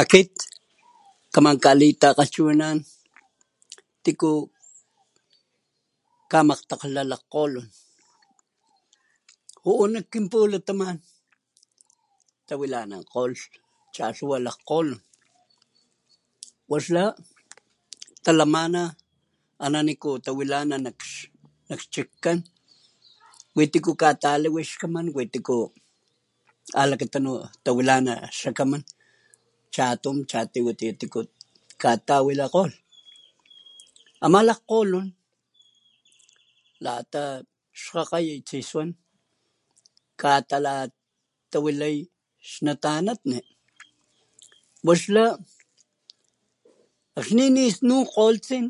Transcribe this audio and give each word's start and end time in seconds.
Akit 0.00 0.30
kamankalitakgalhchiwinana 1.32 2.82
tiku 4.04 4.30
kamakgtakgalha 6.30 7.02
lakgkgolon 7.10 7.66
juu 9.64 9.84
nak 9.92 10.06
kinpulataman 10.12 10.96
tawilana 12.48 12.96
chalhuwa 13.94 14.36
lakgkgolon 14.46 15.00
wax 16.70 16.84
la 16.96 17.04
talamana 18.24 18.80
ana 19.64 19.78
niku 19.86 20.10
tawilana 20.26 20.76
nak 20.84 20.98
xikkkan 21.92 22.38
wi 23.56 23.64
tiku 23.72 23.90
katakama 24.02 24.60
xkaman 24.70 25.06
wi 25.16 25.24
tiku 25.34 25.56
alakatunu 26.80 27.32
alakatunu 27.38 27.60
tawilana 27.64 28.12
xakaman 28.38 28.82
wilakgolh 32.26 32.74
ama 34.24 34.40
lakgolon 34.48 35.06
lata 36.84 37.22
xkgakgama 37.82 38.94
katakama 40.20 41.92
natanatni 42.66 43.38
waxla 44.86 45.24
akxni 47.18 47.44
nisnun 47.56 48.02
kgolotsin 48.10 48.66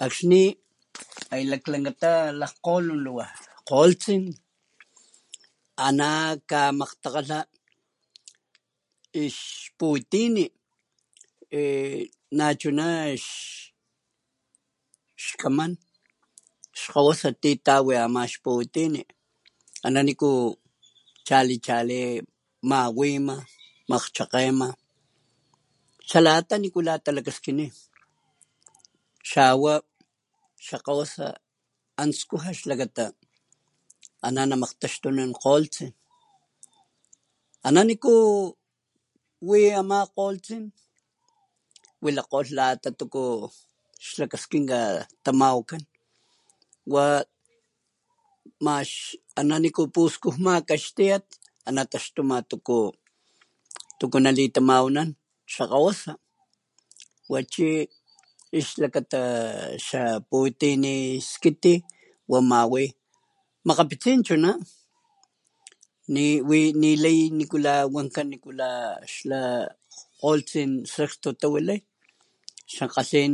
akxni 0.00 0.40
hay 1.30 1.42
laklankata 1.50 2.10
lakgolon 2.40 3.00
lawa 3.04 3.26
kgolotsin 3.68 4.24
ana 5.86 6.10
kamakgtakgalha 6.50 7.40
ixputini 9.22 10.44
nachuna 12.36 12.88
kamakgtakgalha 13.06 15.74
ixkaman 17.44 18.16
ana 19.86 20.00
niku 20.02 20.30
chali 21.28 21.56
chali 21.66 22.00
xalata 26.08 26.54
niku 26.60 26.78
maklakaskin 26.88 27.60
xawa 29.30 29.72
xakgawa 30.66 31.04
an 32.00 32.10
skuja 32.18 32.50
xlakata 32.58 33.04
ana 37.66 37.80
niku 37.84 38.14
wi 39.48 39.60
ama 39.74 39.98
kgolo 40.06 40.58
wilakgolh 42.02 42.50
ana 42.66 42.90
nik 49.56 49.76
xlakaskinka 49.96 50.60
xtiyat 50.82 51.26
ana 51.68 51.82
taxtu 51.92 52.20
ama 52.22 52.38
tuku 52.46 52.78
tuku 53.98 54.16
nalitamawanan 54.24 55.10
xakgawasa 55.52 56.12
xaputini 59.88 60.94
skiti 61.30 61.72
wa 62.32 62.40
mawi 62.50 62.84
makgapitsin 63.66 64.20
chuna 64.26 64.50
ankan 68.00 68.30
xakgolotsin 69.12 70.70
xakstu 70.94 71.28
tawilay 71.40 71.80
xakgalhin 72.76 73.32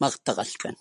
makgtakgalhkan 0.00 0.76